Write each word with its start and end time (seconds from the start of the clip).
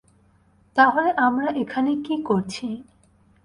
তাহলে 0.75 1.09
আমরা 1.17 1.49
এখানে 1.61 1.91
কী 2.05 2.15
করছি? 2.23 2.67